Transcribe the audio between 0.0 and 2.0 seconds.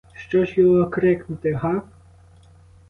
Що ж його крикнути, га?